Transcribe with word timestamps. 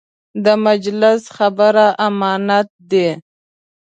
د 0.43 0.45
مجلس 0.65 1.21
خبره 1.37 1.85
امانت 2.07 2.67
دی. 2.91 3.09